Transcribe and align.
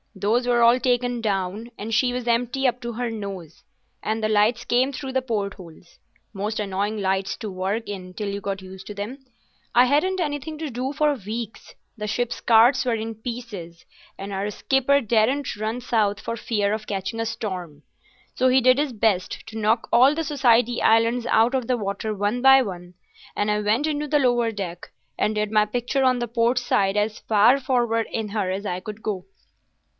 Those 0.15 0.45
were 0.47 0.61
all 0.61 0.79
taken 0.79 1.21
down, 1.21 1.69
and 1.77 1.93
she 1.93 2.11
was 2.11 2.27
empty 2.27 2.67
up 2.67 2.81
to 2.81 2.93
her 2.93 3.11
nose, 3.11 3.63
and 4.03 4.21
the 4.21 4.27
lights 4.29 4.65
came 4.65 4.91
through 4.91 5.13
the 5.13 5.21
port 5.21 5.53
holes—most 5.53 6.59
annoying 6.59 6.99
lights 6.99 7.37
to 7.37 7.51
work 7.51 7.87
in 7.87 8.13
till 8.15 8.27
you 8.27 8.41
got 8.41 8.63
used 8.63 8.87
to 8.87 8.93
them. 8.95 9.19
I 9.75 9.85
hadn't 9.85 10.19
anything 10.19 10.57
to 10.57 10.69
do 10.71 10.91
for 10.91 11.13
weeks. 11.13 11.75
The 11.97 12.07
ship's 12.07 12.41
charts 12.45 12.83
were 12.83 12.95
in 12.95 13.15
pieces 13.15 13.85
and 14.17 14.33
our 14.33 14.49
skipper 14.49 15.01
daren't 15.01 15.55
run 15.55 15.79
south 15.79 16.19
for 16.19 16.35
fear 16.35 16.73
of 16.73 16.87
catching 16.87 17.19
a 17.19 17.25
storm. 17.25 17.83
So 18.35 18.49
he 18.49 18.59
did 18.59 18.79
his 18.79 18.93
best 18.93 19.45
to 19.47 19.57
knock 19.57 19.87
all 19.93 20.13
the 20.15 20.23
Society 20.25 20.81
Islands 20.81 21.25
out 21.27 21.53
of 21.55 21.67
the 21.67 21.77
water 21.77 22.13
one 22.13 22.41
by 22.41 22.63
one, 22.63 22.95
and 23.35 23.49
I 23.49 23.61
went 23.61 23.87
into 23.87 24.07
the 24.07 24.19
lower 24.19 24.51
deck, 24.51 24.89
and 25.17 25.35
did 25.35 25.51
my 25.51 25.65
picture 25.65 26.03
on 26.03 26.19
the 26.19 26.27
port 26.27 26.57
side 26.57 26.97
as 26.97 27.19
far 27.19 27.59
forward 27.59 28.07
in 28.11 28.29
her 28.29 28.49
as 28.51 28.65
I 28.65 28.79
could 28.81 29.01
go. 29.03 29.25